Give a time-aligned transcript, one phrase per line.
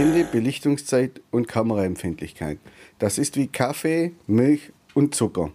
[0.00, 2.58] Blende, Belichtungszeit und Kameraempfindlichkeit.
[2.98, 5.52] Das ist wie Kaffee, Milch und Zucker.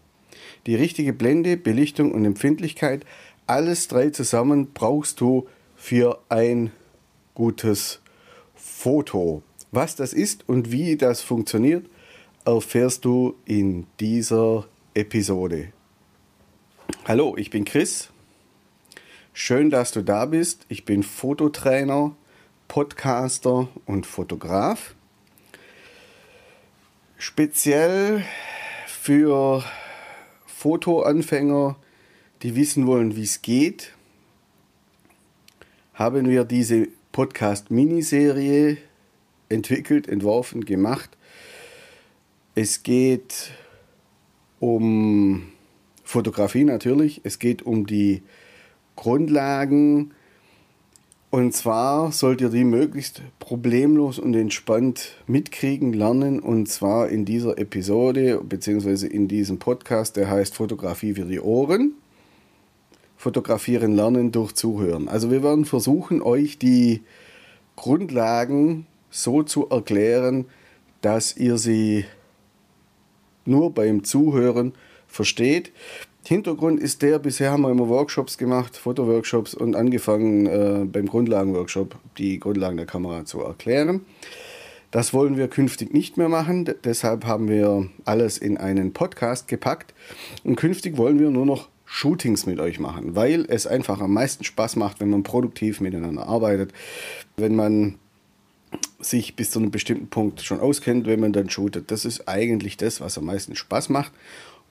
[0.68, 3.08] Die richtige Blende, Belichtung und Empfindlichkeit,
[3.48, 6.72] alles drei zusammen brauchst du für ein
[7.34, 8.02] gutes
[8.54, 9.42] Foto.
[9.72, 11.88] Was das ist und wie das funktioniert,
[12.46, 15.70] erfährst du in dieser Episode.
[17.06, 18.10] Hallo, ich bin Chris.
[19.34, 20.68] Schön, dass du da bist.
[20.70, 22.16] Ich bin Fototrainer,
[22.68, 24.96] Podcaster und Fotograf.
[27.18, 28.24] Speziell
[28.88, 29.64] für
[30.46, 31.78] Fotoanfänger,
[32.42, 33.94] die wissen wollen, wie es geht,
[35.94, 38.78] haben wir diese Podcast-Miniserie
[39.50, 41.18] entwickelt, entworfen, gemacht.
[42.56, 43.52] Es geht
[44.60, 45.52] um
[46.04, 48.24] Fotografie natürlich, es geht um die
[48.96, 50.14] Grundlagen
[51.36, 57.58] und zwar sollt ihr die möglichst problemlos und entspannt mitkriegen, lernen und zwar in dieser
[57.58, 59.06] Episode bzw.
[59.08, 61.96] in diesem Podcast, der heißt Fotografie für die Ohren.
[63.18, 65.10] Fotografieren lernen durch Zuhören.
[65.10, 67.02] Also wir werden versuchen, euch die
[67.76, 70.46] Grundlagen so zu erklären,
[71.02, 72.06] dass ihr sie
[73.44, 74.72] nur beim Zuhören
[75.06, 75.74] versteht.
[76.28, 81.96] Hintergrund ist der, bisher haben wir immer Workshops gemacht, Fotoworkshops und angefangen äh, beim Grundlagenworkshop
[82.18, 84.02] die Grundlagen der Kamera zu erklären.
[84.90, 89.94] Das wollen wir künftig nicht mehr machen, deshalb haben wir alles in einen Podcast gepackt
[90.44, 94.44] und künftig wollen wir nur noch Shootings mit euch machen, weil es einfach am meisten
[94.44, 96.74] Spaß macht, wenn man produktiv miteinander arbeitet,
[97.38, 98.00] wenn man
[99.00, 101.92] sich bis zu einem bestimmten Punkt schon auskennt, wenn man dann shootet.
[101.92, 104.12] Das ist eigentlich das, was am meisten Spaß macht.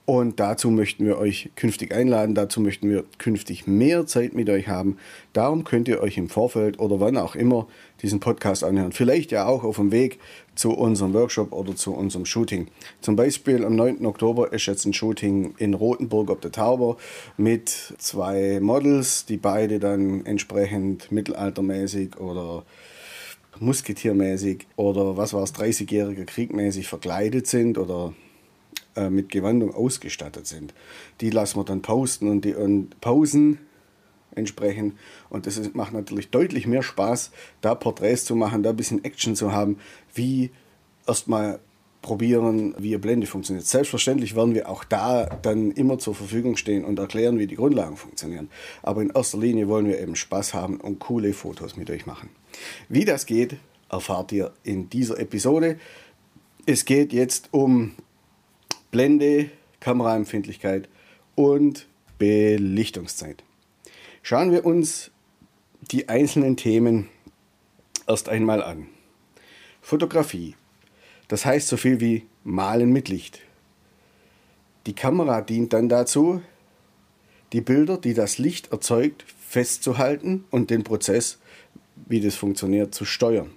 [0.05, 4.67] Und dazu möchten wir euch künftig einladen, dazu möchten wir künftig mehr Zeit mit euch
[4.67, 4.97] haben.
[5.33, 7.67] Darum könnt ihr euch im Vorfeld oder wann auch immer
[8.03, 8.91] diesen Podcast anhören.
[8.91, 10.19] Vielleicht ja auch auf dem Weg
[10.53, 12.67] zu unserem Workshop oder zu unserem Shooting.
[13.01, 14.05] Zum Beispiel am 9.
[14.05, 16.97] Oktober ist jetzt ein Shooting in Rothenburg ob der Tauber
[17.35, 22.63] mit zwei Models, die beide dann entsprechend mittelaltermäßig oder
[23.59, 28.13] musketiermäßig oder was war es, 30-jähriger Kriegmäßig verkleidet sind oder
[28.95, 30.73] äh, mit Gewandung ausgestattet sind.
[31.21, 33.59] Die lassen wir dann posten und, die, und pausen
[34.35, 34.95] entsprechend.
[35.29, 39.03] Und das ist, macht natürlich deutlich mehr Spaß, da Porträts zu machen, da ein bisschen
[39.03, 39.77] Action zu haben,
[40.13, 40.51] wie
[41.07, 41.59] erstmal
[42.01, 43.65] probieren, wie ihr Blende funktioniert.
[43.65, 47.97] Selbstverständlich werden wir auch da dann immer zur Verfügung stehen und erklären, wie die Grundlagen
[47.97, 48.49] funktionieren.
[48.83, 52.29] Aber in erster Linie wollen wir eben Spaß haben und coole Fotos mit euch machen.
[52.89, 53.57] Wie das geht,
[53.89, 55.79] erfahrt ihr in dieser Episode.
[56.67, 57.93] Es geht jetzt um
[58.95, 59.49] Blende,
[59.81, 60.87] Kameraempfindlichkeit
[61.35, 61.85] und
[62.17, 63.43] Belichtungszeit.
[64.23, 65.11] Schauen wir uns
[65.81, 67.09] die einzelnen Themen
[68.07, 68.87] erst einmal an.
[69.81, 70.55] Fotografie.
[71.27, 73.41] Das heißt so viel wie Malen mit Licht.
[74.85, 76.41] Die Kamera dient dann dazu,
[77.51, 81.39] die Bilder, die das Licht erzeugt, festzuhalten und den Prozess,
[82.05, 83.51] wie das funktioniert, zu steuern.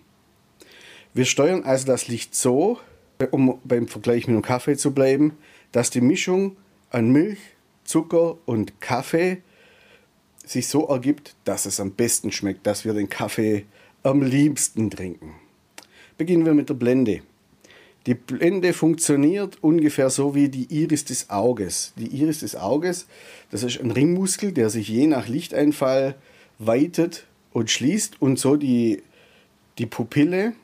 [1.14, 2.80] Wir steuern also das Licht so,
[3.30, 5.36] um beim Vergleich mit dem Kaffee zu bleiben,
[5.72, 6.56] dass die Mischung
[6.90, 7.38] an Milch,
[7.84, 9.38] Zucker und Kaffee
[10.44, 13.66] sich so ergibt, dass es am besten schmeckt, dass wir den Kaffee
[14.02, 15.34] am liebsten trinken.
[16.16, 17.22] Beginnen wir mit der Blende.
[18.06, 21.92] Die Blende funktioniert ungefähr so wie die Iris des Auges.
[21.96, 23.06] Die Iris des Auges,
[23.50, 26.14] das ist ein Ringmuskel, der sich je nach Lichteinfall
[26.58, 29.02] weitet und schließt und so die,
[29.78, 30.54] die Pupille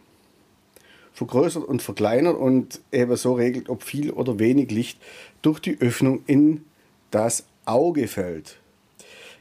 [1.14, 4.98] vergrößert und verkleinert und eben so regelt, ob viel oder wenig Licht
[5.40, 6.64] durch die Öffnung in
[7.10, 8.58] das Auge fällt.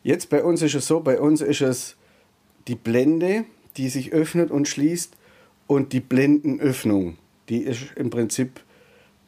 [0.03, 1.95] Jetzt bei uns ist es so, bei uns ist es
[2.67, 3.45] die Blende,
[3.75, 5.15] die sich öffnet und schließt
[5.65, 7.17] und die Blendenöffnung,
[7.49, 8.61] die ist im Prinzip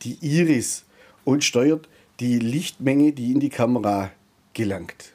[0.04, 0.86] die Iris
[1.24, 1.90] und steuert
[2.20, 4.12] die Lichtmenge, die in die Kamera
[4.54, 5.14] gelangt.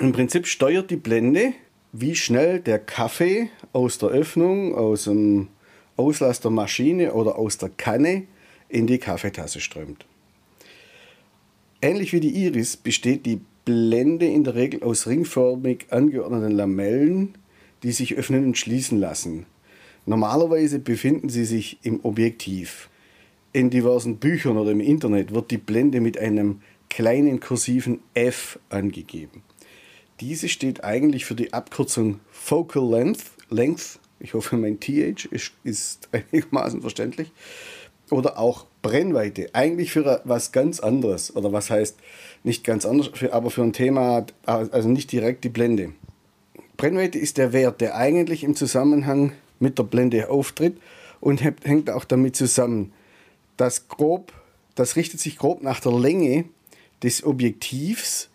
[0.00, 1.52] Im Prinzip steuert die Blende,
[1.92, 5.48] wie schnell der Kaffee aus der Öffnung, aus dem
[6.00, 8.24] Auslass der Maschine oder aus der Kanne
[8.70, 10.06] in die Kaffeetasse strömt.
[11.82, 17.34] Ähnlich wie die Iris besteht die Blende in der Regel aus ringförmig angeordneten Lamellen,
[17.82, 19.44] die sich öffnen und schließen lassen.
[20.06, 22.88] Normalerweise befinden sie sich im Objektiv.
[23.52, 29.42] In diversen Büchern oder im Internet wird die Blende mit einem kleinen kursiven F angegeben.
[30.20, 36.08] Diese steht eigentlich für die Abkürzung Focal Length, Length ich hoffe, mein TH ist, ist
[36.12, 37.32] einigermaßen verständlich.
[38.10, 39.50] Oder auch Brennweite.
[39.54, 41.34] Eigentlich für was ganz anderes.
[41.34, 41.96] Oder was heißt
[42.44, 45.92] nicht ganz anders, aber für ein Thema, also nicht direkt die Blende.
[46.76, 50.76] Brennweite ist der Wert, der eigentlich im Zusammenhang mit der Blende auftritt
[51.20, 52.92] und hängt auch damit zusammen.
[53.56, 54.32] Das, grob,
[54.74, 56.46] das richtet sich grob nach der Länge
[57.02, 58.30] des Objektivs,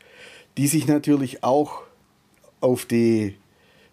[0.58, 1.82] die sich natürlich auch
[2.62, 3.36] auf die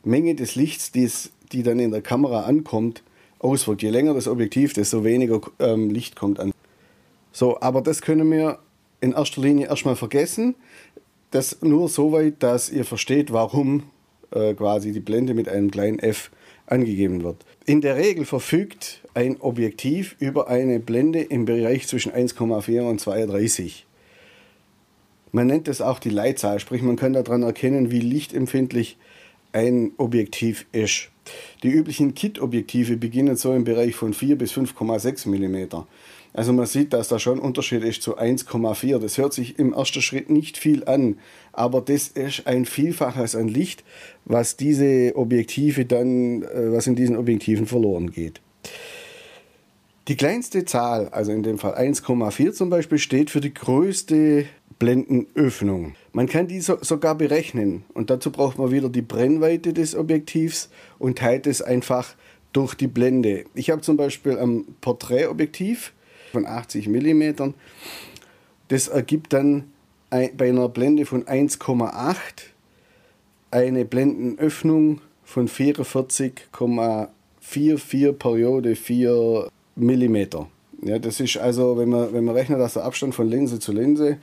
[0.05, 3.03] Menge des Lichts, die's, die dann in der Kamera ankommt,
[3.39, 3.83] auswirkt.
[3.83, 6.53] Je länger das Objektiv, desto weniger ähm, Licht kommt an.
[7.33, 8.59] So, aber das können wir
[9.01, 10.55] in erster Linie erstmal vergessen.
[11.31, 13.85] Das nur so weit, dass ihr versteht, warum
[14.31, 16.31] äh, quasi die Blende mit einem kleinen f
[16.67, 17.45] angegeben wird.
[17.67, 23.87] In der Regel verfügt ein Objektiv über eine Blende im Bereich zwischen 1,4 und 32.
[25.33, 28.99] Man nennt das auch die Leitzahl, sprich man kann daran erkennen, wie lichtempfindlich
[29.53, 31.11] ein Objektiv ist.
[31.63, 35.85] Die üblichen Kit-Objektive beginnen so im Bereich von 4 bis 5,6 mm.
[36.35, 38.99] Also man sieht, dass da schon ein Unterschied ist zu 1,4.
[38.99, 41.19] Das hört sich im ersten Schritt nicht viel an,
[41.53, 43.85] aber das ist ein Vielfaches an Licht,
[44.25, 48.41] was diese Objektive dann, äh, was in diesen Objektiven verloren geht.
[50.09, 54.47] Die kleinste Zahl, also in dem Fall 1,4 zum Beispiel, steht für die größte
[54.81, 55.95] Blendenöffnung.
[56.13, 60.71] Man kann die so, sogar berechnen und dazu braucht man wieder die Brennweite des Objektivs
[60.99, 62.17] und teilt es einfach
[62.53, 63.45] durch die Blende.
[63.55, 65.93] Ich habe zum Beispiel ein Porträtobjektiv
[66.33, 67.53] von 80 mm.
[68.67, 69.71] Das ergibt dann
[70.11, 72.17] bei einer Blende von 1,8
[73.53, 80.17] eine Blendenöffnung von 44,44 Periode 4 mm.
[80.85, 83.73] Ja, das ist also, wenn man, wenn man rechnet, dass der Abstand von Linse zu
[83.73, 84.19] Linse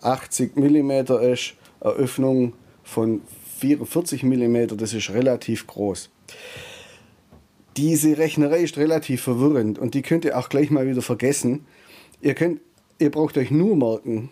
[0.00, 0.90] 80 mm
[1.32, 3.22] ist, eine Öffnung von
[3.60, 6.10] 44 mm, das ist relativ groß.
[7.76, 11.66] Diese Rechnerei ist relativ verwirrend und die könnt ihr auch gleich mal wieder vergessen.
[12.20, 12.60] Ihr, könnt,
[12.98, 14.30] ihr braucht euch nur merken,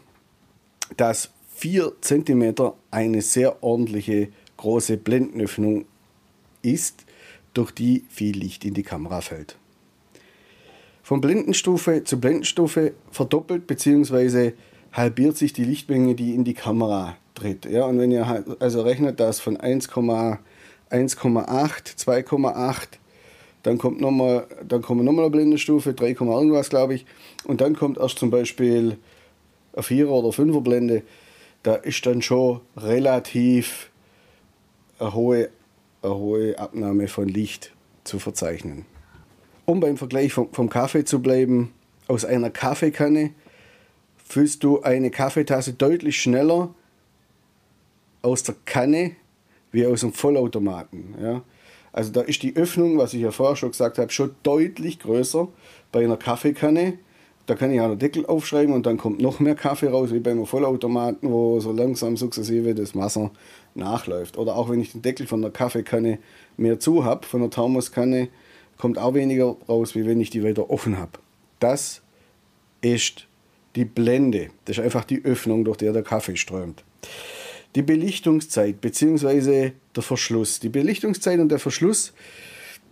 [0.96, 2.54] dass 4 cm
[2.90, 5.84] eine sehr ordentliche große Blendenöffnung
[6.62, 7.04] ist,
[7.54, 9.56] durch die viel Licht in die Kamera fällt.
[11.08, 14.52] Von Blendenstufe zu Blendenstufe verdoppelt bzw.
[14.92, 17.64] halbiert sich die Lichtmenge, die in die Kamera tritt.
[17.64, 20.38] Ja, und wenn ihr halt also rechnet, dass von 1,8,
[20.90, 22.88] 2,8
[23.62, 27.06] dann kommt nochmal, dann kommt nochmal eine Blendenstufe, 3, irgendwas glaube ich.
[27.44, 28.98] Und dann kommt erst zum Beispiel
[29.72, 31.04] eine 4er oder 5er Blende.
[31.62, 33.90] Da ist dann schon relativ
[34.98, 35.48] eine hohe,
[36.02, 37.72] eine hohe Abnahme von Licht
[38.04, 38.84] zu verzeichnen.
[39.68, 41.74] Um beim Vergleich vom, vom Kaffee zu bleiben,
[42.06, 43.32] aus einer Kaffeekanne
[44.16, 46.74] füllst du eine Kaffeetasse deutlich schneller
[48.22, 49.10] aus der Kanne
[49.70, 51.14] wie aus einem Vollautomaten.
[51.22, 51.42] Ja.
[51.92, 55.48] Also da ist die Öffnung, was ich ja vorher schon gesagt habe, schon deutlich größer
[55.92, 56.94] bei einer Kaffeekanne.
[57.44, 60.20] Da kann ich auch einen Deckel aufschreiben und dann kommt noch mehr Kaffee raus, wie
[60.20, 63.32] bei einem Vollautomaten, wo so langsam sukzessive das Wasser
[63.74, 64.38] nachläuft.
[64.38, 66.20] Oder auch wenn ich den Deckel von der Kaffeekanne
[66.56, 68.28] mehr zu habe, von der Thermoskanne,
[68.78, 71.12] kommt auch weniger raus, wie wenn ich die weiter offen habe.
[71.60, 72.00] Das
[72.80, 73.26] ist
[73.76, 74.50] die Blende.
[74.64, 76.84] Das ist einfach die Öffnung, durch die der Kaffee strömt.
[77.74, 79.72] Die Belichtungszeit bzw.
[79.94, 80.60] der Verschluss.
[80.60, 82.12] Die Belichtungszeit und der Verschluss,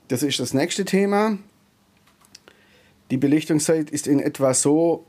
[0.08, 1.38] das ist das nächste Thema.
[3.10, 5.06] Die Belichtungszeit ist in etwa so,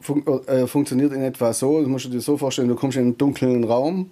[0.00, 3.04] fun äh, funktioniert in etwa so, das musst du dir so vorstellen, du kommst in
[3.04, 4.10] einen dunklen Raum,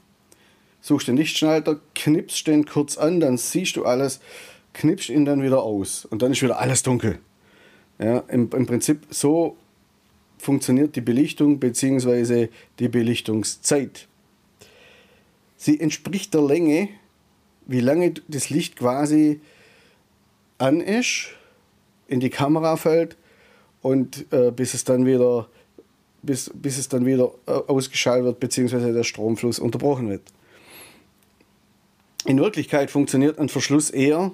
[0.81, 4.21] suchst den Lichtschalter, knippst den kurz an, dann siehst du alles,
[4.73, 7.19] knippst ihn dann wieder aus und dann ist wieder alles dunkel.
[7.99, 9.57] Ja, im, im Prinzip so
[10.39, 12.49] funktioniert die Belichtung bzw.
[12.79, 14.09] die Belichtungszeit.
[15.57, 16.89] Sie entspricht der Länge,
[17.67, 19.41] wie lange das Licht quasi
[20.59, 21.29] an ist,
[22.09, 23.17] in die Kamera fällt
[23.83, 25.49] und äh, bis es dann wieder
[26.23, 28.93] bis, bis es dann wieder äh, ausgeschaltet wird bzw.
[28.93, 30.23] der Stromfluss unterbrochen wird.
[32.25, 34.33] In Wirklichkeit funktioniert ein Verschluss eher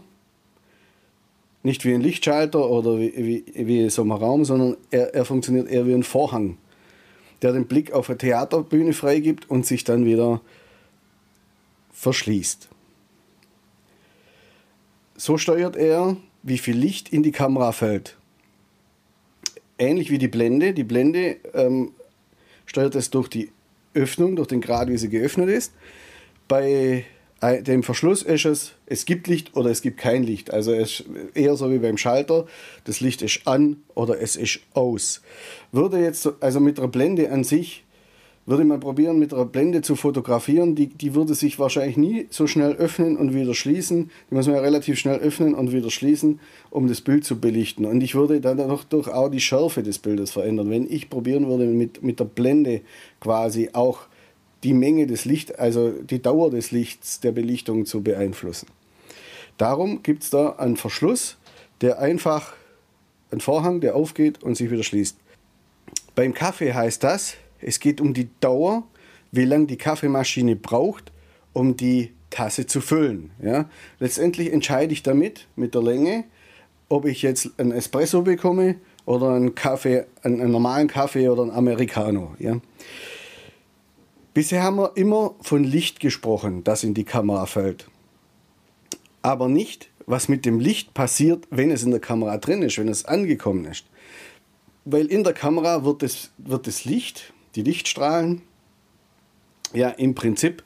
[1.63, 5.69] nicht wie ein Lichtschalter oder wie, wie, wie so ein Raum, sondern er, er funktioniert
[5.69, 6.57] eher wie ein Vorhang,
[7.43, 10.41] der den Blick auf eine Theaterbühne freigibt und sich dann wieder
[11.93, 12.69] verschließt.
[15.17, 18.17] So steuert er, wie viel Licht in die Kamera fällt.
[19.79, 20.73] Ähnlich wie die Blende.
[20.73, 21.93] Die Blende ähm,
[22.67, 23.51] steuert es durch die
[23.95, 25.73] Öffnung, durch den Grad, wie sie geöffnet ist.
[26.47, 27.05] Bei
[27.43, 30.53] dem Verschluss ist es, es gibt Licht oder es gibt kein Licht.
[30.53, 31.05] Also es
[31.35, 32.47] eher so wie beim Schalter,
[32.85, 35.23] das Licht ist an oder es ist aus.
[35.71, 37.85] Würde jetzt, also mit der Blende an sich
[38.49, 42.47] würde man probieren, mit einer Blende zu fotografieren, die, die würde sich wahrscheinlich nie so
[42.47, 44.11] schnell öffnen und wieder schließen.
[44.31, 46.41] Die muss man ja relativ schnell öffnen und wieder schließen,
[46.71, 47.85] um das Bild zu belichten.
[47.85, 50.71] Und ich würde dann auch durch auch die Schärfe des Bildes verändern.
[50.71, 52.81] Wenn ich probieren würde, mit, mit der Blende
[53.21, 54.08] quasi auch
[54.65, 58.69] die Menge des Lichts, also die Dauer des Lichts der Belichtung zu beeinflussen.
[59.57, 61.37] Darum gibt es da einen Verschluss,
[61.81, 62.55] der einfach
[63.31, 65.17] ein Vorhang, der aufgeht und sich wieder schließt.
[66.15, 68.85] Beim Kaffee heißt das, es geht um die Dauer,
[69.31, 71.13] wie lange die Kaffeemaschine braucht,
[71.53, 73.31] um die Tasse zu füllen.
[73.43, 73.69] Ja?
[73.99, 76.25] Letztendlich entscheide ich damit, mit der Länge,
[76.89, 81.51] ob ich jetzt einen Espresso bekomme oder einen Kaffee, einen, einen normalen Kaffee oder einen
[81.53, 82.35] Americano.
[82.39, 82.61] Ja?
[84.39, 87.89] Bisher haben wir immer von Licht gesprochen, das in die Kamera fällt.
[89.21, 92.87] Aber nicht, was mit dem Licht passiert, wenn es in der Kamera drin ist, wenn
[92.87, 93.87] es angekommen ist.
[94.85, 98.43] Weil in der Kamera wird das, wird das Licht, die Lichtstrahlen,
[99.75, 100.63] ja im Prinzip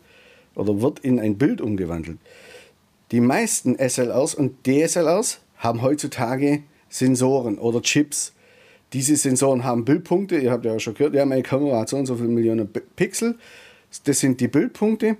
[0.55, 2.19] oder wird in ein Bild umgewandelt.
[3.11, 8.35] Die meisten SLRs und DSLRs haben heutzutage Sensoren oder Chips.
[8.92, 12.06] Diese Sensoren haben Bildpunkte, ihr habt ja schon gehört, ja, meine Kamera hat so und
[12.06, 13.38] so viele Millionen Pixel.
[14.04, 15.16] Das sind die Bildpunkte.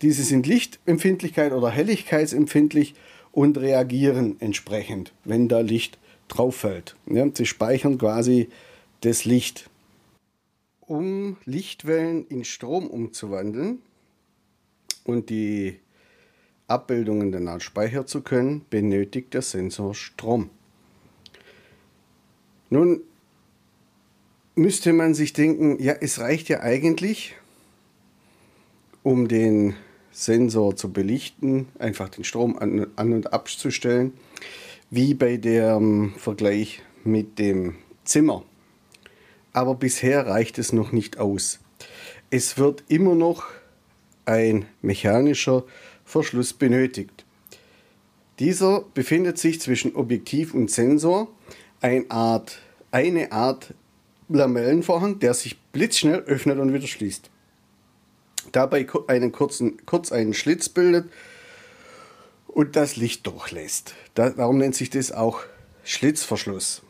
[0.00, 2.94] Diese sind Lichtempfindlichkeit oder Helligkeitsempfindlich
[3.30, 5.98] und reagieren entsprechend, wenn da Licht
[6.28, 6.96] drauf fällt.
[7.06, 8.48] Ja, sie speichern quasi
[9.02, 9.70] das Licht.
[10.80, 13.78] Um Lichtwellen in Strom umzuwandeln
[15.04, 15.78] und die
[16.66, 20.50] Abbildungen danach speichern zu können, benötigt der Sensor Strom.
[22.68, 23.02] Nun
[24.54, 27.34] müsste man sich denken, ja, es reicht ja eigentlich,
[29.02, 29.74] um den
[30.10, 34.12] Sensor zu belichten, einfach den Strom an, an und abzustellen,
[34.90, 38.44] wie bei dem Vergleich mit dem Zimmer.
[39.52, 41.60] Aber bisher reicht es noch nicht aus.
[42.30, 43.46] Es wird immer noch
[44.24, 45.64] ein mechanischer
[46.04, 47.24] Verschluss benötigt.
[48.38, 51.28] Dieser befindet sich zwischen Objektiv und Sensor,
[51.80, 52.58] eine Art,
[52.90, 53.74] eine Art
[54.34, 57.30] Lamellenvorhang, der sich blitzschnell öffnet und wieder schließt.
[58.52, 61.06] Dabei einen kurzen, kurz einen Schlitz bildet
[62.48, 63.94] und das Licht durchlässt.
[64.14, 65.40] darum nennt sich das auch
[65.84, 66.82] Schlitzverschluss.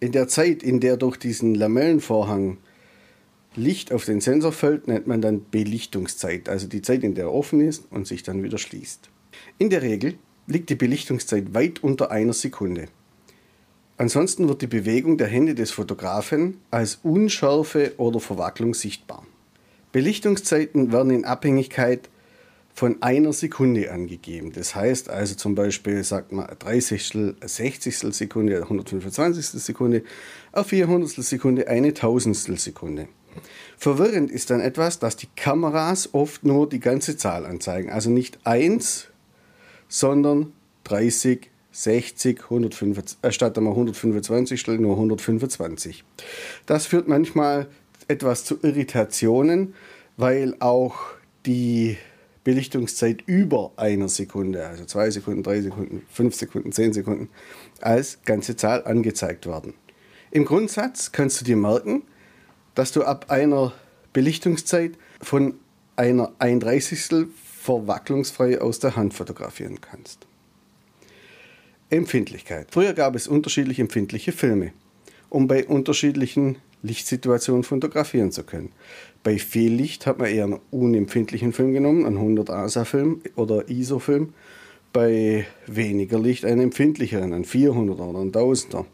[0.00, 2.58] In der Zeit, in der durch diesen Lamellenvorhang
[3.56, 7.32] Licht auf den Sensor fällt, nennt man dann Belichtungszeit, also die Zeit, in der er
[7.32, 9.08] offen ist und sich dann wieder schließt.
[9.58, 12.86] In der Regel liegt die Belichtungszeit weit unter einer Sekunde.
[13.96, 19.24] Ansonsten wird die Bewegung der Hände des Fotografen als Unschärfe oder Verwacklung sichtbar.
[19.92, 22.08] Belichtungszeiten werden in Abhängigkeit
[22.74, 24.52] von einer Sekunde angegeben.
[24.52, 30.02] Das heißt also zum Beispiel, sagt man 30, 60 Sekunde, 125 Sekunde,
[30.52, 33.06] eine 400 Sekunde, eine Tausendstel Sekunde.
[33.78, 37.90] Verwirrend ist dann etwas, dass die Kameras oft nur die ganze Zahl anzeigen.
[37.90, 39.06] Also nicht 1,
[39.88, 46.04] sondern 30, 60, 125, äh, statt einmal 125 nur 125.
[46.66, 47.66] Das führt manchmal
[48.06, 49.74] etwas zu Irritationen,
[50.16, 50.96] weil auch
[51.46, 51.98] die
[52.44, 57.28] Belichtungszeit über einer Sekunde, also zwei Sekunden, drei Sekunden, fünf Sekunden, zehn Sekunden,
[57.80, 59.74] als ganze Zahl angezeigt werden.
[60.30, 62.02] Im Grundsatz kannst du dir merken,
[62.74, 63.72] dass du ab einer
[64.12, 65.54] Belichtungszeit von
[65.96, 67.26] einer 31.
[67.62, 70.26] verwacklungsfrei aus der Hand fotografieren kannst.
[71.96, 72.68] Empfindlichkeit.
[72.70, 74.72] Früher gab es unterschiedlich empfindliche Filme,
[75.28, 78.70] um bei unterschiedlichen Lichtsituationen fotografieren zu können.
[79.22, 84.34] Bei viel Licht hat man eher einen unempfindlichen Film genommen, einen 100 ASA-Film oder ISO-Film.
[84.92, 88.84] Bei weniger Licht einen empfindlicheren, einen 400 oder einen 1000er.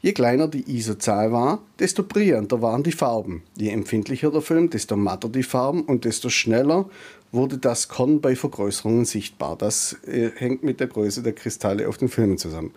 [0.00, 3.42] Je kleiner die ISO-Zahl war, desto brillanter waren die Farben.
[3.56, 6.88] Je empfindlicher der Film, desto matter die Farben und desto schneller
[7.32, 9.56] wurde das Korn bei Vergrößerungen sichtbar.
[9.56, 12.72] Das äh, hängt mit der Größe der Kristalle auf den Filmen zusammen.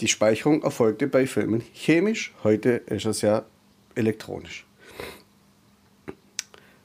[0.00, 3.44] Die Speicherung erfolgte bei Filmen chemisch, heute ist es ja
[3.94, 4.66] elektronisch.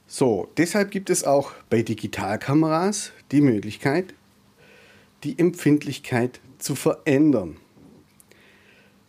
[0.06, 4.14] So, deshalb gibt es auch bei Digitalkameras die Möglichkeit,
[5.24, 7.58] die Empfindlichkeit zu verändern.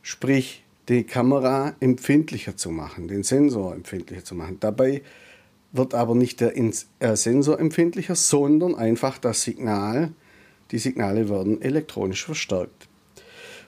[0.02, 4.56] Sprich, die Kamera empfindlicher zu machen, den Sensor empfindlicher zu machen.
[4.58, 5.02] Dabei
[5.72, 10.12] wird aber nicht der äh, Sensor empfindlicher, sondern einfach das Signal,
[10.70, 12.88] die Signale werden elektronisch verstärkt.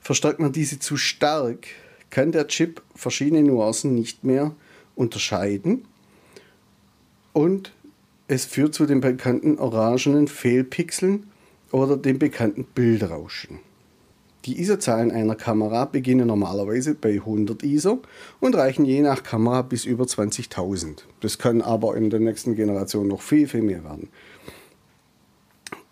[0.00, 1.66] Verstärkt man diese zu stark,
[2.10, 4.54] kann der Chip verschiedene Nuancen nicht mehr
[4.96, 5.84] unterscheiden
[7.32, 7.72] und
[8.28, 11.26] es führt zu den bekannten orangenen Fehlpixeln
[11.72, 13.58] oder dem bekannten Bildrauschen.
[14.46, 18.00] Die ISO-Zahlen einer Kamera beginnen normalerweise bei 100 ISO
[18.40, 21.02] und reichen je nach Kamera bis über 20.000.
[21.20, 24.08] Das kann aber in der nächsten Generation noch viel, viel mehr werden.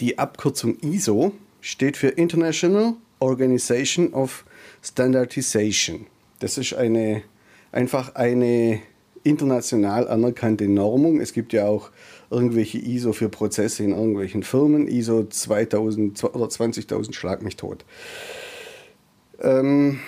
[0.01, 4.45] Die Abkürzung ISO steht für International Organization of
[4.83, 6.07] Standardization.
[6.39, 7.23] Das ist eine,
[7.73, 8.81] einfach eine
[9.25, 11.21] international anerkannte Normung.
[11.21, 11.91] Es gibt ja auch
[12.31, 17.85] irgendwelche ISO für Prozesse in irgendwelchen Firmen, ISO 2000 oder 20.000 schlag mich tot.
[19.41, 20.01] Ähm,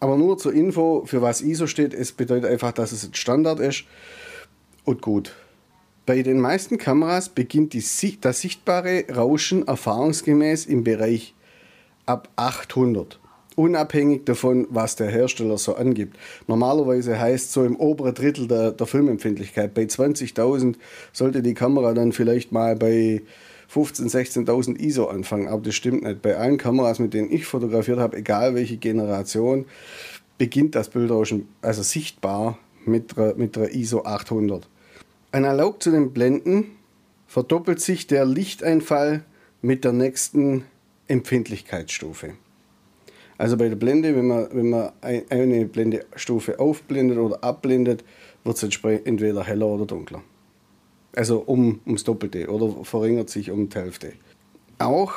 [0.00, 3.60] aber nur zur Info, für was ISO steht, es bedeutet einfach, dass es ein Standard
[3.60, 3.84] ist
[4.84, 5.34] und gut.
[6.06, 7.82] Bei den meisten Kameras beginnt die,
[8.20, 11.34] das sichtbare Rauschen erfahrungsgemäß im Bereich
[12.04, 13.18] ab 800
[13.56, 16.16] unabhängig davon, was der Hersteller so angibt.
[16.46, 19.74] Normalerweise heißt so im oberen Drittel der, der Filmempfindlichkeit.
[19.74, 20.76] Bei 20.000
[21.12, 23.22] sollte die Kamera dann vielleicht mal bei
[23.72, 26.22] 15.000, 16.000 ISO anfangen, aber das stimmt nicht.
[26.22, 29.64] Bei allen Kameras, mit denen ich fotografiert habe, egal welche Generation,
[30.38, 34.68] beginnt das Bildrauschen also sichtbar mit, mit der ISO 800.
[35.32, 36.66] Analog zu den Blenden
[37.26, 39.24] verdoppelt sich der Lichteinfall
[39.62, 40.64] mit der nächsten
[41.08, 42.34] Empfindlichkeitsstufe.
[43.36, 48.04] Also bei der Blende, wenn man, wenn man eine Blendestufe aufblendet oder abblendet,
[48.44, 50.22] wird es entweder heller oder dunkler.
[51.16, 54.12] Also um, ums Doppelte oder verringert sich um die Hälfte.
[54.78, 55.14] Auch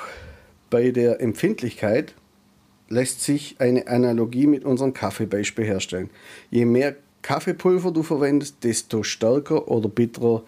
[0.69, 2.13] bei der Empfindlichkeit
[2.89, 6.09] lässt sich eine Analogie mit unserem Kaffeebeispiel herstellen.
[6.50, 10.43] Je mehr Kaffeepulver du verwendest, desto stärker oder bitterer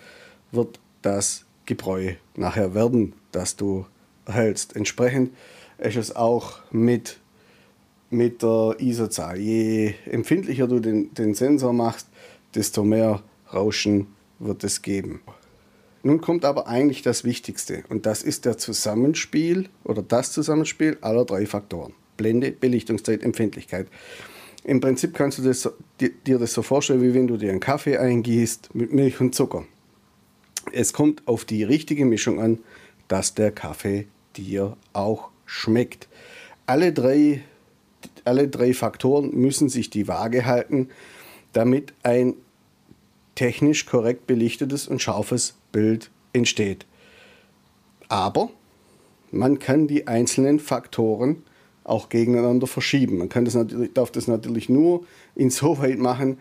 [0.51, 3.85] wird das Gebräu nachher werden, das du
[4.25, 4.75] erhältst.
[4.75, 5.31] Entsprechend
[5.77, 7.19] ist es auch mit
[8.09, 9.39] mit der ISO-Zahl.
[9.39, 12.07] Je empfindlicher du den, den Sensor machst,
[12.55, 13.21] desto mehr
[13.53, 14.07] Rauschen
[14.39, 15.21] wird es geben.
[16.01, 21.25] Nun kommt aber eigentlich das Wichtigste und das ist der Zusammenspiel oder das Zusammenspiel aller
[21.25, 21.93] drei Faktoren.
[22.15, 23.87] Blende, Belichtungszeit, Empfindlichkeit.
[24.63, 27.97] Im Prinzip kannst du das, dir das so vorstellen, wie wenn du dir einen Kaffee
[27.97, 29.65] eingießt mit Milch und Zucker.
[30.71, 32.59] Es kommt auf die richtige Mischung an,
[33.07, 36.07] dass der Kaffee dir auch schmeckt.
[36.65, 37.41] Alle drei
[38.25, 40.89] alle drei Faktoren müssen sich die Waage halten,
[41.53, 42.33] damit ein
[43.35, 46.85] technisch korrekt belichtetes und scharfes Bild entsteht.
[48.07, 48.49] Aber
[49.31, 51.43] man kann die einzelnen Faktoren
[51.83, 53.17] auch gegeneinander verschieben.
[53.17, 55.05] Man kann das natürlich, darf das natürlich nur
[55.35, 56.37] insoweit machen,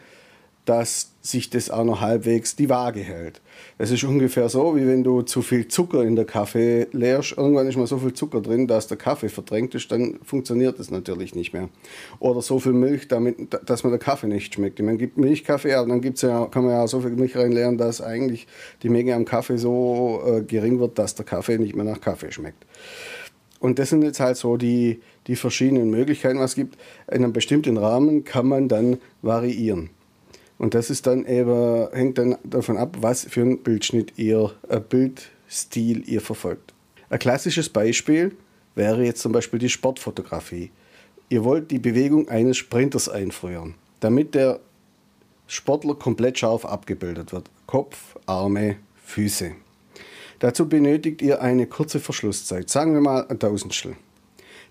[0.69, 3.41] dass sich das auch noch halbwegs die Waage hält.
[3.79, 7.37] Es ist ungefähr so, wie wenn du zu viel Zucker in der Kaffee leerst.
[7.39, 10.91] Irgendwann ist mal so viel Zucker drin, dass der Kaffee verdrängt ist, dann funktioniert das
[10.91, 11.71] natürlich nicht mehr.
[12.19, 14.79] Oder so viel Milch, damit, dass man der Kaffee nicht schmeckt.
[14.81, 18.03] Man gibt Milchkaffee, aber dann gibt's ja, kann man ja so viel Milch reinleeren, dass
[18.03, 18.47] eigentlich
[18.83, 22.31] die Menge am Kaffee so äh, gering wird, dass der Kaffee nicht mehr nach Kaffee
[22.31, 22.67] schmeckt.
[23.59, 26.77] Und das sind jetzt halt so die, die verschiedenen Möglichkeiten, was es gibt.
[27.11, 29.91] In einem bestimmten Rahmen kann man dann variieren.
[30.59, 34.81] Und das ist dann eben, hängt dann davon ab, was für ein Bildschnitt ihr, äh,
[34.81, 36.75] Bildstil ihr verfolgt.
[37.11, 38.37] Ein klassisches Beispiel
[38.75, 40.71] wäre jetzt zum Beispiel die Sportfotografie.
[41.29, 44.61] Ihr wollt die Bewegung eines Sprinters einfrieren, damit der
[45.47, 47.51] Sportler komplett scharf abgebildet wird.
[47.67, 49.53] Kopf, Arme, Füße.
[50.39, 53.97] Dazu benötigt ihr eine kurze Verschlusszeit, sagen wir mal ein Tausendstel.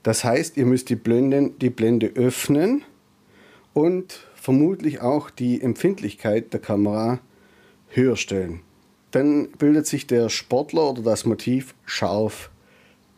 [0.03, 2.83] Das heißt, ihr müsst die, Blenden, die Blende öffnen
[3.73, 7.19] und vermutlich auch die Empfindlichkeit der Kamera
[7.89, 8.61] höher stellen.
[9.11, 12.49] Dann bildet sich der Sportler oder das Motiv scharf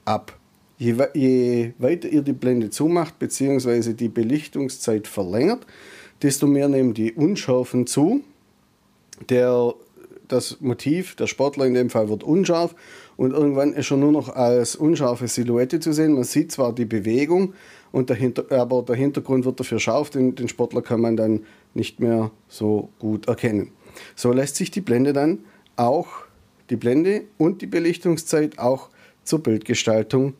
[0.05, 0.35] ab.
[0.79, 3.93] Je, je weiter ihr die Blende zumacht bzw.
[3.93, 5.67] die Belichtungszeit verlängert,
[6.23, 8.23] desto mehr nehmen die Unscharfen zu.
[9.29, 9.75] Der,
[10.27, 12.73] das Motiv, der Sportler in dem Fall, wird unscharf
[13.17, 16.13] und irgendwann ist er nur noch als unscharfe Silhouette zu sehen.
[16.13, 17.53] Man sieht zwar die Bewegung,
[17.91, 21.45] und der Hinter aber der Hintergrund wird dafür scharf, den, den Sportler kann man dann
[21.73, 23.71] nicht mehr so gut erkennen.
[24.15, 25.39] So lässt sich die Blende dann
[25.75, 26.07] auch,
[26.69, 28.89] die Blende und die Belichtungszeit auch
[29.23, 30.33] zur Bildgestaltung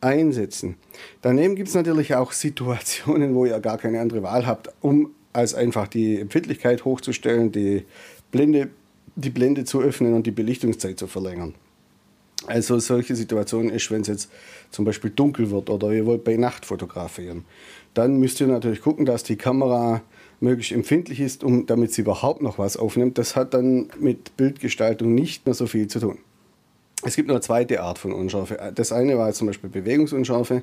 [0.00, 0.76] einsetzen.
[1.22, 5.54] Daneben gibt es natürlich auch Situationen, wo ihr gar keine andere Wahl habt, um als
[5.54, 7.84] einfach die Empfindlichkeit hochzustellen, die
[8.30, 8.70] Blende,
[9.16, 11.54] die Blende zu öffnen und die Belichtungszeit zu verlängern.
[12.46, 14.30] Also solche Situationen ist, wenn es jetzt
[14.70, 17.44] zum Beispiel dunkel wird oder ihr wollt bei Nacht fotografieren.
[17.94, 20.02] Dann müsst ihr natürlich gucken, dass die Kamera
[20.40, 23.18] möglichst empfindlich ist, um, damit sie überhaupt noch was aufnimmt.
[23.18, 26.18] Das hat dann mit Bildgestaltung nicht mehr so viel zu tun.
[27.02, 28.72] Es gibt noch eine zweite Art von Unschärfe.
[28.74, 30.62] Das eine war zum Beispiel Bewegungsunschärfe.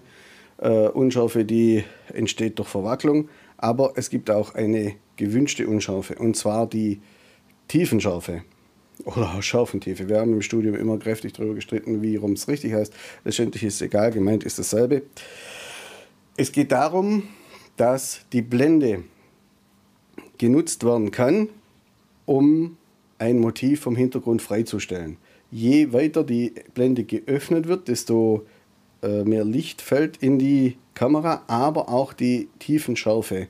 [0.58, 3.30] Äh, Unschärfe, die entsteht durch Verwacklung.
[3.58, 7.00] Aber es gibt auch eine gewünschte Unschärfe, und zwar die
[7.68, 8.44] Tiefenschärfe
[9.06, 10.10] oder Scharfentiefe.
[10.10, 12.94] Wir haben im Studium immer kräftig darüber gestritten, wie rum es richtig heißt.
[13.24, 15.04] Letztendlich ist es egal, gemeint ist dasselbe.
[16.38, 17.24] Es geht darum,
[17.78, 19.04] dass die Blende
[20.38, 21.50] genutzt werden kann,
[22.26, 22.78] um
[23.20, 25.18] ein Motiv vom Hintergrund freizustellen.
[25.52, 28.46] Je weiter die Blende geöffnet wird, desto
[29.02, 33.48] äh, mehr Licht fällt in die Kamera, aber auch die Tiefenschärfe,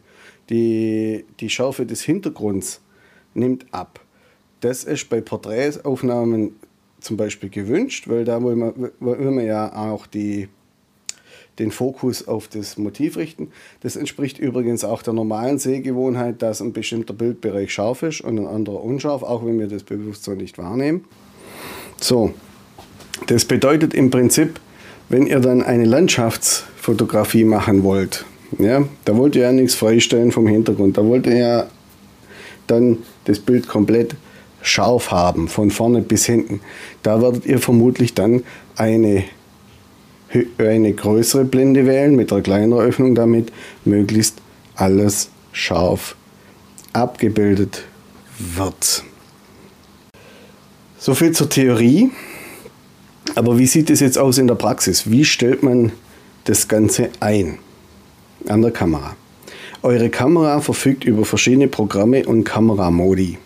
[0.50, 2.82] die, die Schärfe des Hintergrunds
[3.34, 4.03] nimmt ab.
[4.64, 6.56] Das ist bei Porträtaufnahmen
[7.02, 10.48] zum Beispiel gewünscht, weil da will man, will man ja auch die,
[11.60, 13.50] den Fokus auf das Motiv richten.
[13.82, 18.48] Das entspricht übrigens auch der normalen Sehgewohnheit, dass ein bestimmter Bildbereich scharf ist und ein
[18.48, 21.04] anderer unscharf, auch wenn wir das bewusst so nicht wahrnehmen.
[22.00, 22.34] So,
[23.28, 24.62] das bedeutet im Prinzip,
[25.10, 28.24] wenn ihr dann eine Landschaftsfotografie machen wollt,
[28.60, 31.68] ja, da wollt ihr ja nichts freistellen vom Hintergrund, da wollt ihr ja
[32.68, 34.16] dann das Bild komplett
[34.64, 36.62] scharf haben, von vorne bis hinten.
[37.04, 38.44] Da werdet ihr vermutlich dann
[38.76, 39.24] eine,
[40.58, 43.52] eine größere Blende wählen mit einer kleineren Öffnung, damit
[43.86, 44.42] möglichst
[44.76, 46.16] alles scharf
[46.94, 47.84] abgebildet
[48.40, 49.04] wird.
[50.98, 52.12] So viel zur Theorie.
[53.36, 55.10] Aber wie sieht es jetzt aus in der Praxis?
[55.10, 55.92] Wie stellt man
[56.46, 57.58] das Ganze ein
[58.48, 59.16] an der Kamera?
[59.82, 63.38] Eure Kamera verfügt über verschiedene Programme und Kameramodi.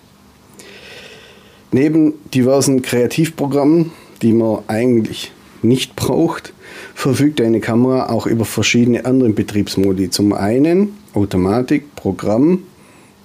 [1.72, 6.54] Neben diversen Kreativprogrammen, die man eigentlich nicht braucht,
[6.96, 10.10] verfügt eine Kamera auch über verschiedene andere Betriebsmodi.
[10.10, 12.64] Zum einen Automatik, Programm,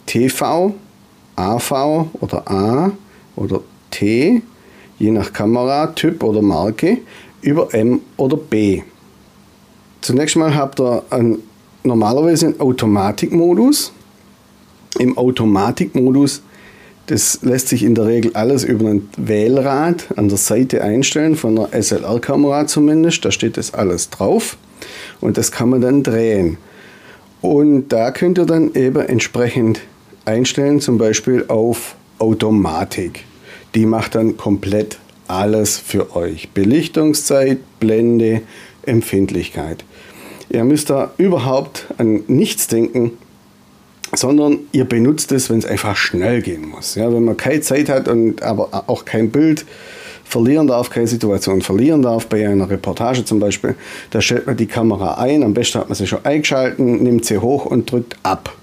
[0.06, 0.74] TV,
[1.36, 2.92] AV oder A
[3.36, 4.42] oder T,
[4.98, 6.98] je nach Kameratyp oder Marke,
[7.42, 8.82] über M oder B.
[10.00, 11.38] Zunächst mal habt ihr einen
[11.84, 13.92] normalerweise einen Automatikmodus.
[14.98, 16.42] Im Automatikmodus,
[17.12, 21.58] das lässt sich in der Regel alles über ein Wählrad an der Seite einstellen, von
[21.58, 23.22] einer SLR-Kamera zumindest.
[23.26, 24.56] Da steht das alles drauf
[25.20, 26.56] und das kann man dann drehen.
[27.42, 29.82] Und da könnt ihr dann eben entsprechend
[30.24, 33.24] einstellen, zum Beispiel auf Automatik.
[33.74, 34.98] Die macht dann komplett
[35.28, 36.48] alles für euch.
[36.52, 38.40] Belichtungszeit, Blende,
[38.86, 39.84] Empfindlichkeit.
[40.48, 43.18] Ihr müsst da überhaupt an nichts denken,
[44.14, 46.94] sondern ihr benutzt es, wenn es einfach schnell gehen muss.
[46.94, 49.64] Ja, wenn man keine Zeit hat und aber auch kein Bild
[50.24, 53.74] verlieren darf, keine Situation verlieren darf, bei einer Reportage zum Beispiel,
[54.10, 57.38] da stellt man die Kamera ein, am besten hat man sie schon eingeschalten, nimmt sie
[57.38, 58.54] hoch und drückt ab,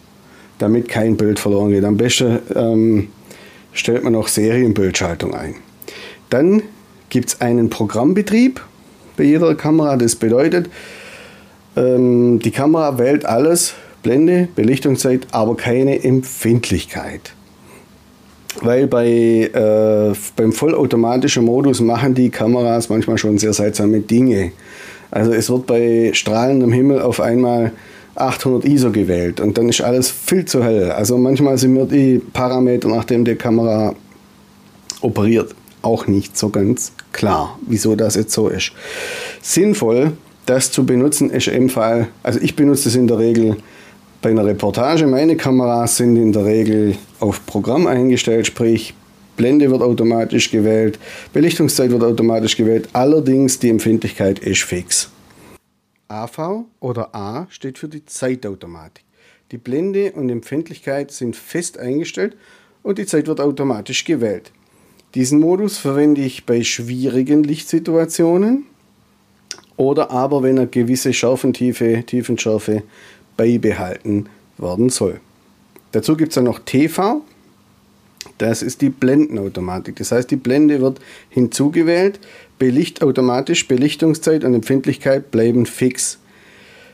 [0.57, 1.83] damit kein Bild verloren geht.
[1.83, 3.09] Am besten ähm,
[3.71, 5.55] stellt man noch Serienbildschaltung ein.
[6.29, 6.63] Dann
[7.09, 8.61] gibt es einen Programmbetrieb
[9.17, 10.69] bei jeder Kamera, das bedeutet,
[11.75, 17.33] ähm, die Kamera wählt alles, Blende, Belichtungszeit, aber keine Empfindlichkeit.
[18.61, 24.51] Weil bei, äh, beim vollautomatischen Modus machen die Kameras manchmal schon sehr seltsame Dinge.
[25.11, 27.71] Also es wird bei strahlendem Himmel auf einmal
[28.15, 30.91] 800 ISO gewählt und dann ist alles viel zu hell.
[30.91, 33.95] Also manchmal sind mir die Parameter, nachdem die Kamera
[35.01, 38.73] operiert, auch nicht so ganz klar, wieso das jetzt so ist.
[39.41, 40.13] Sinnvoll
[40.49, 43.57] das zu benutzen ist im Fall, also ich benutze das in der Regel
[44.21, 45.07] bei einer Reportage.
[45.07, 48.93] Meine Kameras sind in der Regel auf Programm eingestellt, sprich
[49.37, 50.99] Blende wird automatisch gewählt,
[51.31, 55.09] Belichtungszeit wird automatisch gewählt, allerdings die Empfindlichkeit ist fix.
[56.09, 59.05] AV oder A steht für die Zeitautomatik.
[59.51, 62.35] Die Blende und Empfindlichkeit sind fest eingestellt
[62.83, 64.51] und die Zeit wird automatisch gewählt.
[65.15, 68.65] Diesen Modus verwende ich bei schwierigen Lichtsituationen,
[69.79, 72.83] oder aber wenn eine gewisse Schärfentiefe, Tiefenschärfe
[73.39, 74.25] beibehalten
[74.57, 75.21] werden soll.
[75.93, 77.21] Dazu gibt es dann noch TV.
[78.37, 79.95] Das ist die Blendenautomatik.
[79.95, 80.99] Das heißt, die Blende wird
[81.29, 82.19] hinzugewählt,
[82.57, 86.19] Belicht automatisch, Belichtungszeit und Empfindlichkeit bleiben fix.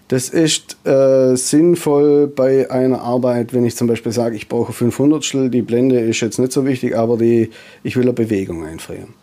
[0.08, 5.52] Das ist äh, sinnvoll bei einer Arbeit, wenn ich zum Beispiel sage, ich brauche 500
[5.52, 7.50] die Blende ist jetzt nicht so wichtig, aber die,
[7.82, 9.16] ich will eine Bewegung einfrieren.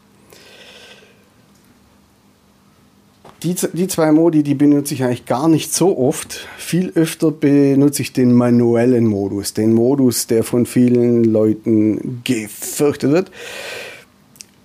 [3.43, 6.47] Die, die zwei Modi, die benutze ich eigentlich gar nicht so oft.
[6.59, 13.31] Viel öfter benutze ich den manuellen Modus, den Modus, der von vielen Leuten gefürchtet wird.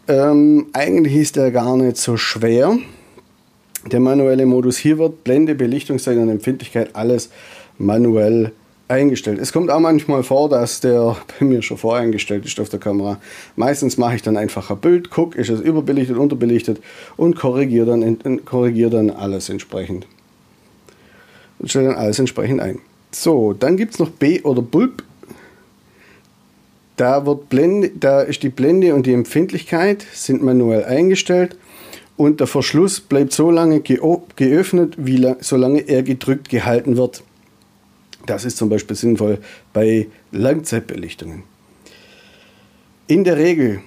[0.08, 2.78] Ähm, eigentlich ist der gar nicht so schwer.
[3.92, 7.30] Der manuelle Modus hier wird Blende, Belichtungszeit und Empfindlichkeit alles
[7.80, 8.52] manuell
[8.88, 9.39] eingestellt.
[9.39, 13.19] Es kommt auch manchmal vor, dass der bei mir schon voreingestellt ist auf der Kamera.
[13.56, 16.82] Meistens mache ich dann einfach ein Bild, gucke, ist es überbelichtet, unterbelichtet
[17.17, 20.08] und korrigiere dann, korrigiere dann alles entsprechend.
[21.60, 22.80] Und stelle dann alles entsprechend ein.
[23.12, 25.04] So, dann gibt es noch B oder Bulb.
[26.97, 31.58] Da, wird Blende, da ist die Blende und die Empfindlichkeit sind manuell eingestellt
[32.15, 37.21] und der Verschluss bleibt so lange geöffnet, wie solange er gedrückt gehalten wird.
[38.28, 39.40] Das ist zum Beispiel sinnvoll
[39.74, 41.44] bei Langzeitbelichtungen.
[43.08, 43.80] In der Regel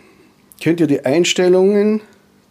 [0.62, 2.00] könnt ihr die Einstellungen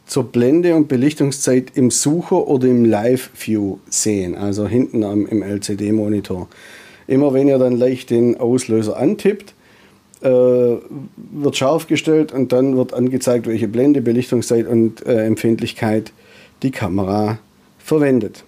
[0.05, 6.47] zur Blende und Belichtungszeit im Sucher oder im Live-View sehen, also hinten am, im LCD-Monitor.
[7.07, 9.55] Immer wenn ihr dann leicht den Auslöser antippt,
[10.21, 16.11] äh, wird scharf gestellt und dann wird angezeigt, welche Blende, Belichtungszeit und äh, Empfindlichkeit
[16.61, 17.39] die Kamera
[17.79, 18.43] verwendet.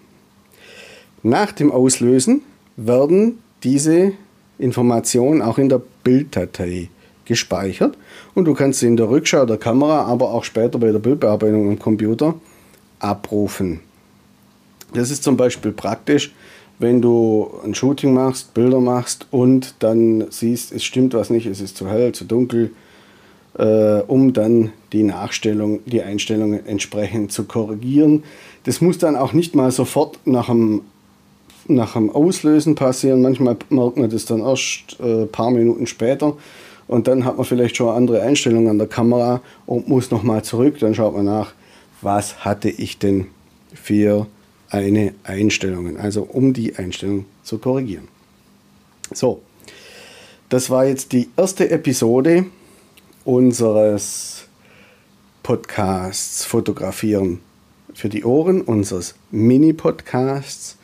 [1.23, 2.41] Nach dem Auslösen
[2.85, 4.13] werden diese
[4.57, 6.89] Informationen auch in der Bilddatei
[7.25, 7.97] gespeichert
[8.35, 11.69] und du kannst sie in der Rückschau der Kamera, aber auch später bei der Bildbearbeitung
[11.69, 12.35] am Computer
[12.99, 13.79] abrufen.
[14.93, 16.33] Das ist zum Beispiel praktisch,
[16.79, 21.61] wenn du ein Shooting machst, Bilder machst und dann siehst, es stimmt was nicht, es
[21.61, 22.71] ist zu hell, zu dunkel,
[23.57, 28.23] äh, um dann die Nachstellung, die Einstellungen entsprechend zu korrigieren.
[28.63, 30.81] Das muss dann auch nicht mal sofort nach dem,
[31.75, 33.21] nach dem Auslösen passieren.
[33.21, 36.35] Manchmal merkt man das dann erst ein äh, paar Minuten später
[36.87, 40.79] und dann hat man vielleicht schon andere Einstellungen an der Kamera und muss nochmal zurück.
[40.79, 41.53] Dann schaut man nach,
[42.01, 43.27] was hatte ich denn
[43.73, 44.27] für
[44.69, 48.07] eine Einstellung, also um die Einstellung zu korrigieren.
[49.13, 49.41] So,
[50.49, 52.45] das war jetzt die erste Episode
[53.23, 54.47] unseres
[55.43, 57.39] Podcasts Fotografieren
[57.93, 60.77] für die Ohren, unseres Mini-Podcasts.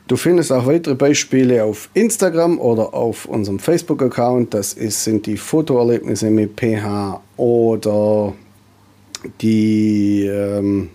[0.09, 4.55] Du findest auch weitere Beispiele auf Instagram oder auf unserem Facebook-Account.
[4.55, 8.33] Das ist, sind die Fotoerlebnisse mit PH oder
[9.43, 10.89] die ähm,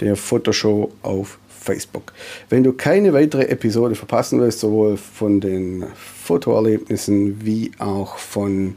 [0.00, 2.14] der Fotoshow auf Facebook.
[2.48, 8.76] Wenn du keine weitere Episode verpassen willst, sowohl von den Fotoerlebnissen wie auch von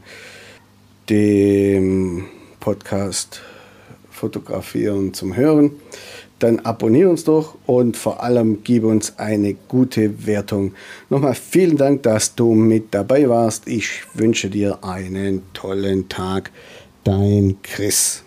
[1.08, 2.26] dem
[2.60, 3.40] Podcast
[4.10, 5.70] Fotografieren zum Hören,
[6.38, 10.72] dann abonniere uns doch und vor allem gib uns eine gute Wertung.
[11.10, 13.66] Nochmal vielen Dank, dass du mit dabei warst.
[13.66, 16.50] Ich wünsche dir einen tollen Tag.
[17.04, 18.22] Dein Chris.